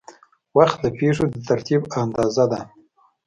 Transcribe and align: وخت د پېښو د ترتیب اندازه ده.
وخت 0.57 0.77
د 0.83 0.85
پېښو 0.99 1.25
د 1.33 1.35
ترتیب 1.49 1.81
اندازه 2.01 2.45
ده. 2.51 2.59